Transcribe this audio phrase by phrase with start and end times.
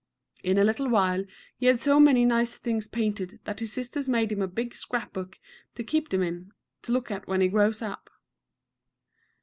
[0.43, 1.25] In a little while
[1.57, 5.13] he had so many nice things painted that his sisters made him a big scrap
[5.13, 5.37] book
[5.75, 8.09] to keep them in, to look at when he grows up.